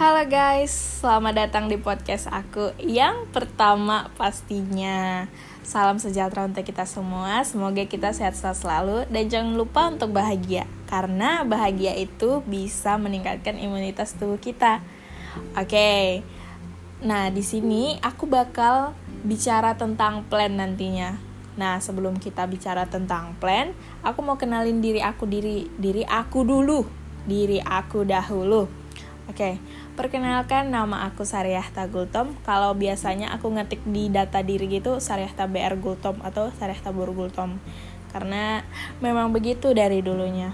[0.00, 0.72] Halo guys,
[1.04, 5.28] selamat datang di podcast aku yang pertama pastinya.
[5.60, 10.64] Salam sejahtera untuk kita semua, semoga kita sehat selalu dan jangan lupa untuk bahagia.
[10.88, 14.80] Karena bahagia itu bisa meningkatkan imunitas tubuh kita.
[15.52, 16.24] Oke.
[17.04, 21.20] Nah, di sini aku bakal bicara tentang plan nantinya.
[21.60, 26.88] Nah, sebelum kita bicara tentang plan, aku mau kenalin diri aku diri diri aku dulu.
[27.28, 28.79] Diri aku dahulu.
[29.30, 29.62] Oke,
[29.94, 32.34] perkenalkan nama aku Saryahta Gultom.
[32.42, 37.62] Kalau biasanya aku ngetik di data diri gitu Saryahta BR Gultom atau Saryahta Bur Gultom.
[38.10, 38.66] Karena
[38.98, 40.50] memang begitu dari dulunya.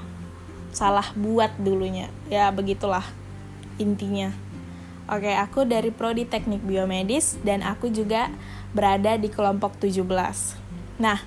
[0.76, 2.12] Salah buat dulunya.
[2.28, 3.00] Ya begitulah
[3.80, 4.36] intinya.
[5.08, 8.28] Oke, aku dari Prodi Teknik Biomedis dan aku juga
[8.76, 10.04] berada di kelompok 17.
[11.00, 11.24] Nah,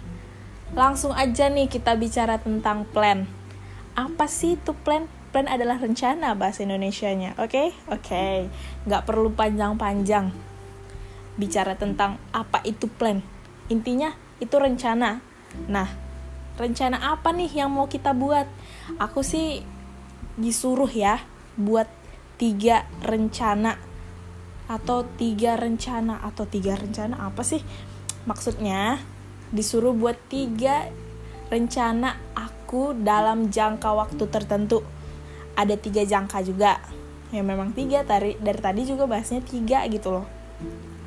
[0.77, 3.25] langsung aja nih kita bicara tentang plan.
[3.97, 5.09] Apa sih itu plan?
[5.29, 7.37] Plan adalah rencana bahasa Indonesianya.
[7.37, 7.67] Oke, okay?
[7.89, 8.35] oke, okay.
[8.89, 10.33] nggak perlu panjang-panjang
[11.39, 13.23] bicara tentang apa itu plan.
[13.71, 14.11] Intinya
[14.43, 15.23] itu rencana.
[15.71, 15.87] Nah,
[16.59, 18.45] rencana apa nih yang mau kita buat?
[18.99, 19.63] Aku sih
[20.39, 21.19] disuruh ya
[21.59, 21.87] buat
[22.39, 23.75] tiga rencana
[24.69, 27.59] atau tiga rencana atau tiga rencana apa sih
[28.29, 29.01] maksudnya
[29.49, 30.87] disuruh buat tiga
[31.49, 34.85] rencana aku dalam jangka waktu tertentu
[35.59, 36.79] ada tiga jangka juga.
[37.35, 38.07] Ya memang tiga.
[38.07, 40.25] Dari dari tadi juga bahasnya tiga gitu loh.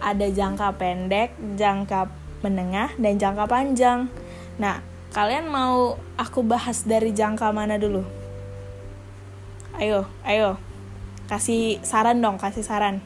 [0.04, 2.12] Ada jangka pendek jangka
[2.44, 4.12] menengah dan jangka panjang.
[4.60, 4.84] Nah
[5.16, 8.04] kalian mau aku bahas dari jangka mana dulu?
[9.80, 10.60] Ayo ayo.
[11.32, 13.00] Kasih saran dong kasih saran.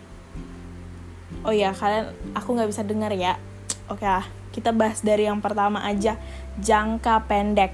[1.47, 3.39] Oh ya kalian aku nggak bisa dengar ya.
[3.87, 6.19] Oke lah kita bahas dari yang pertama aja.
[6.59, 7.71] Jangka pendek.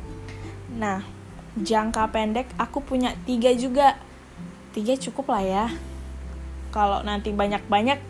[0.77, 1.22] Nah
[1.59, 4.01] jangka pendek aku punya tiga juga.
[4.73, 5.67] Tiga cukup lah ya.
[6.73, 8.01] Kalau nanti banyak-banyak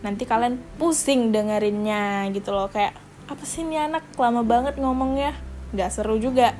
[0.00, 2.66] nanti kalian pusing dengerinnya gitu loh.
[2.66, 2.98] Kayak
[3.30, 4.02] apa sih ini anak?
[4.18, 5.38] Lama banget ngomongnya.
[5.70, 6.58] Nggak seru juga.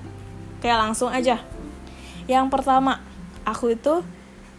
[0.63, 1.43] Kayak langsung aja.
[2.31, 3.03] Yang pertama
[3.43, 4.07] aku itu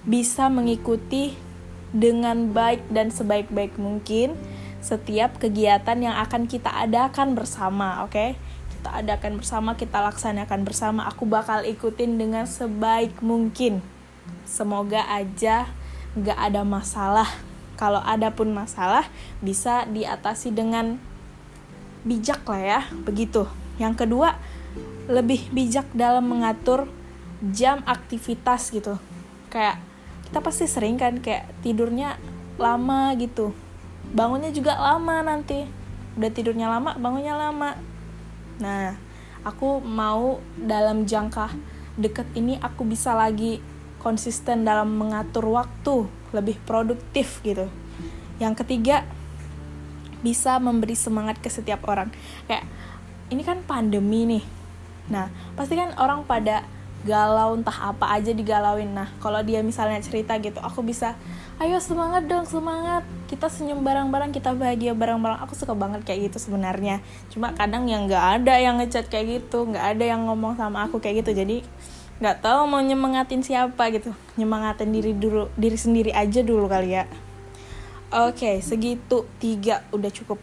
[0.03, 1.37] bisa mengikuti
[1.95, 4.35] dengan baik dan sebaik-baik mungkin
[4.81, 8.11] setiap kegiatan yang akan kita adakan bersama oke?
[8.11, 8.29] okay?
[8.81, 11.05] Kita adakan bersama, kita laksanakan bersama.
[11.05, 13.77] Aku bakal ikutin dengan sebaik mungkin.
[14.49, 15.69] Semoga aja
[16.17, 17.29] gak ada masalah.
[17.77, 19.05] Kalau ada pun masalah,
[19.37, 20.97] bisa diatasi dengan
[22.01, 23.45] bijak lah ya, begitu.
[23.77, 24.41] Yang kedua,
[25.05, 26.89] lebih bijak dalam mengatur
[27.53, 28.97] jam aktivitas gitu.
[29.53, 29.77] Kayak
[30.25, 32.17] kita pasti sering kan kayak tidurnya
[32.57, 33.53] lama gitu.
[34.09, 35.69] Bangunnya juga lama nanti.
[36.17, 37.90] Udah tidurnya lama, bangunnya lama
[38.59, 38.97] Nah,
[39.45, 41.53] aku mau dalam jangka
[41.99, 43.61] dekat ini aku bisa lagi
[44.01, 47.69] konsisten dalam mengatur waktu, lebih produktif gitu.
[48.41, 49.05] Yang ketiga,
[50.25, 52.09] bisa memberi semangat ke setiap orang.
[52.49, 52.65] Kayak
[53.29, 54.43] ini kan pandemi nih.
[55.13, 56.65] Nah, pasti kan orang pada
[57.01, 58.93] galau entah apa aja digalauin.
[58.93, 61.17] Nah, kalau dia misalnya cerita gitu, aku bisa
[61.57, 63.01] ayo semangat dong semangat.
[63.25, 65.41] Kita senyum bareng-bareng kita bahagia bareng-bareng.
[65.45, 67.01] Aku suka banget kayak gitu sebenarnya.
[67.33, 71.01] Cuma kadang yang nggak ada yang ngechat kayak gitu nggak ada yang ngomong sama aku
[71.01, 71.41] kayak gitu.
[71.41, 71.65] Jadi
[72.21, 74.13] nggak tahu mau nyemangatin siapa gitu.
[74.37, 77.09] Nyemangatin diri dulu diri sendiri aja dulu kali ya.
[78.11, 80.37] Oke segitu tiga udah cukup.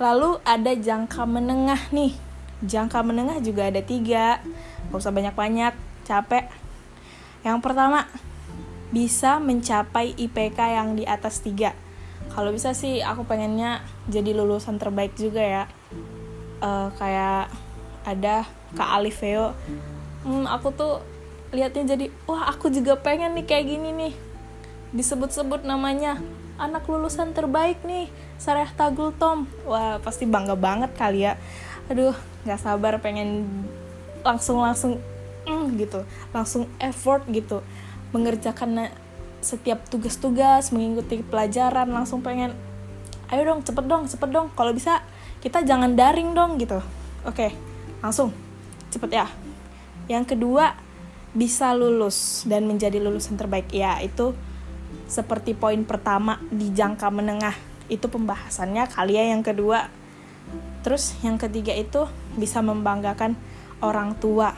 [0.00, 2.29] Lalu ada jangka menengah nih
[2.64, 4.40] jangka menengah juga ada tiga.
[4.90, 5.72] Gak usah banyak-banyak
[6.04, 6.48] capek.
[7.44, 8.08] Yang pertama
[8.90, 11.90] bisa mencapai IPK yang di atas 3
[12.30, 15.64] kalau bisa sih aku pengennya jadi lulusan terbaik juga ya.
[16.60, 17.48] Uh, kayak
[18.04, 18.44] ada
[18.76, 19.56] Kak Alifeo
[20.28, 21.00] hmm, aku tuh
[21.56, 24.14] lihatnya jadi wah aku juga pengen nih kayak gini nih.
[24.94, 26.20] Disebut-sebut namanya
[26.60, 31.40] anak lulusan terbaik nih Sareh Tagul Tom wah pasti bangga banget kali ya
[31.90, 32.14] aduh
[32.46, 33.44] nggak sabar pengen
[34.22, 35.02] langsung langsung
[35.44, 36.06] mm, gitu.
[36.30, 37.60] Langsung effort gitu.
[38.14, 38.90] Mengerjakan
[39.40, 42.52] setiap tugas-tugas mengikuti pelajaran langsung pengen
[43.32, 44.48] ayo dong cepet dong cepet dong.
[44.54, 45.02] Kalau bisa
[45.42, 46.78] kita jangan daring dong gitu.
[47.26, 47.50] Oke
[48.04, 48.30] langsung.
[48.94, 49.26] Cepet ya.
[50.06, 50.74] Yang kedua
[51.30, 53.70] bisa lulus dan menjadi lulusan terbaik.
[53.74, 54.34] Ya itu
[55.10, 57.54] seperti poin pertama di jangka menengah.
[57.90, 58.86] Itu pembahasannya.
[58.90, 59.99] Kali ya yang kedua
[60.80, 63.36] terus yang ketiga itu bisa membanggakan
[63.84, 64.56] orang tua.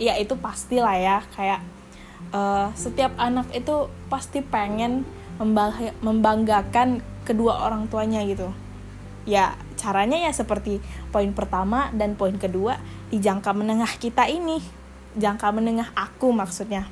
[0.00, 1.18] Ya itu pastilah ya.
[1.36, 1.60] Kayak
[2.32, 5.04] uh, setiap anak itu pasti pengen
[6.04, 8.52] membanggakan kedua orang tuanya gitu.
[9.24, 10.82] Ya caranya ya seperti
[11.14, 12.78] poin pertama dan poin kedua
[13.08, 14.58] di jangka menengah kita ini.
[15.16, 16.88] Jangka menengah aku maksudnya.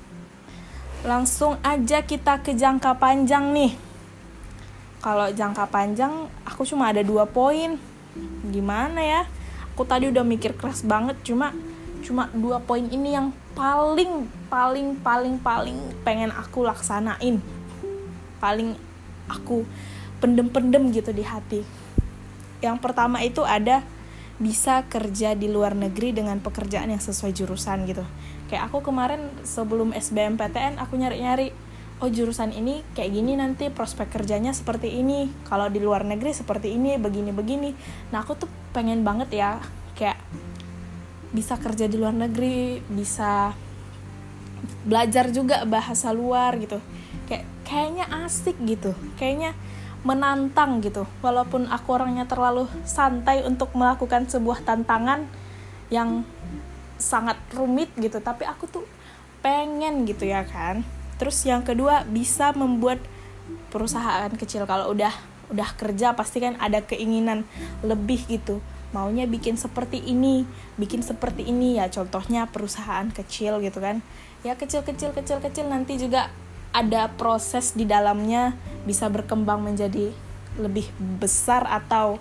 [1.00, 3.72] Langsung aja kita ke jangka panjang nih.
[5.00, 7.89] Kalau jangka panjang aku cuma ada dua poin
[8.48, 9.22] gimana ya?
[9.74, 11.54] Aku tadi udah mikir keras banget cuma
[12.00, 17.40] cuma dua poin ini yang paling paling paling paling pengen aku laksanain.
[18.40, 18.76] Paling
[19.28, 19.64] aku
[20.20, 21.64] pendem-pendem gitu di hati.
[22.60, 23.80] Yang pertama itu ada
[24.40, 28.04] bisa kerja di luar negeri dengan pekerjaan yang sesuai jurusan gitu.
[28.48, 31.52] Kayak aku kemarin sebelum SBMPTN aku nyari-nyari
[32.00, 36.72] oh jurusan ini kayak gini nanti prospek kerjanya seperti ini kalau di luar negeri seperti
[36.72, 37.70] ini begini begini.
[38.08, 39.60] Nah aku tuh pengen banget ya
[39.92, 40.16] kayak
[41.30, 43.52] bisa kerja di luar negeri bisa
[44.88, 46.80] belajar juga bahasa luar gitu.
[47.28, 49.52] Kayak kayaknya asik gitu kayaknya
[50.00, 51.04] menantang gitu.
[51.20, 55.28] Walaupun aku orangnya terlalu santai untuk melakukan sebuah tantangan
[55.92, 56.24] yang
[57.00, 58.84] sangat rumit gitu tapi aku tuh
[59.40, 60.84] pengen gitu ya kan
[61.20, 63.04] terus yang kedua bisa membuat
[63.68, 64.64] perusahaan kecil.
[64.64, 65.12] Kalau udah
[65.52, 67.44] udah kerja pasti kan ada keinginan
[67.84, 68.64] lebih gitu.
[68.96, 70.48] Maunya bikin seperti ini
[70.80, 71.76] bikin seperti ini.
[71.76, 74.00] Ya contohnya perusahaan kecil gitu kan.
[74.40, 75.68] Ya kecil kecil kecil kecil.
[75.68, 76.32] Nanti juga
[76.72, 78.56] ada proses di dalamnya
[78.88, 80.08] bisa berkembang menjadi
[80.56, 80.88] lebih
[81.20, 82.16] besar atau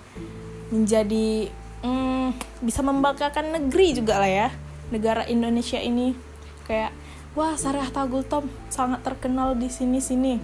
[0.70, 1.50] menjadi
[1.82, 4.50] hmm, bisa membanggakan negeri juga lah ya.
[4.92, 6.14] Negara Indonesia ini.
[6.70, 6.94] Kayak
[7.40, 10.36] wah Syariah Tagul Tom sangat terkenal di sini sini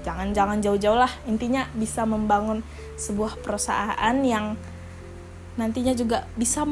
[0.00, 2.64] jangan-jangan jauh-jauh lah intinya bisa membangun
[2.96, 4.56] sebuah perusahaan yang
[5.60, 6.64] nantinya juga bisa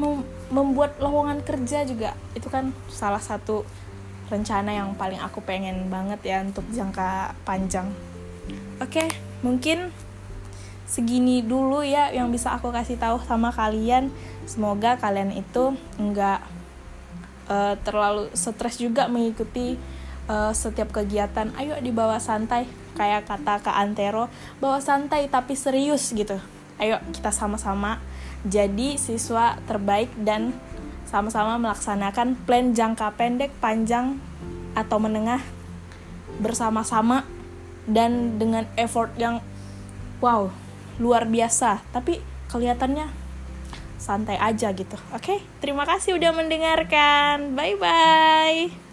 [0.49, 3.61] membuat lowongan kerja juga itu kan salah satu
[4.29, 7.89] rencana yang paling aku pengen banget ya untuk jangka panjang.
[8.77, 9.09] Oke,
[9.41, 9.89] mungkin
[10.85, 14.13] segini dulu ya yang bisa aku kasih tahu sama kalian.
[14.45, 16.45] Semoga kalian itu enggak
[17.49, 19.75] uh, terlalu stres juga mengikuti
[20.29, 21.51] uh, setiap kegiatan.
[21.57, 24.29] Ayo dibawa santai, kayak kata Kak Antero,
[24.61, 26.37] bawa santai tapi serius gitu.
[26.79, 27.99] Ayo kita sama-sama
[28.47, 30.55] jadi siswa terbaik dan
[31.03, 34.21] sama-sama melaksanakan plan jangka pendek, panjang,
[34.77, 35.41] atau menengah
[36.39, 37.27] bersama-sama
[37.89, 39.41] dan dengan effort yang
[40.21, 40.53] wow,
[41.01, 41.81] luar biasa.
[41.91, 42.21] Tapi
[42.53, 43.09] kelihatannya
[43.99, 44.95] santai aja gitu.
[45.13, 47.53] Oke, terima kasih udah mendengarkan.
[47.53, 48.88] Bye bye.